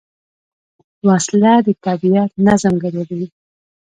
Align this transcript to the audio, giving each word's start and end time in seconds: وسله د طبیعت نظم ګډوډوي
وسله 1.07 1.53
د 1.65 1.67
طبیعت 1.85 2.31
نظم 2.45 2.73
ګډوډوي 2.83 3.27